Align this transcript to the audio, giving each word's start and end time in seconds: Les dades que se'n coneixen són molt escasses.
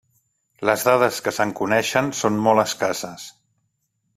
Les 0.69 0.85
dades 0.87 1.19
que 1.27 1.33
se'n 1.35 1.53
coneixen 1.59 2.09
són 2.23 2.41
molt 2.47 2.63
escasses. 2.65 3.29